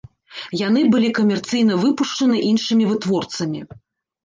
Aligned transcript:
Яны 0.67 0.81
былі 0.95 1.11
камерцыйна 1.19 1.77
выпушчаны 1.83 2.41
іншымі 2.51 2.91
вытворцамі. 2.95 3.65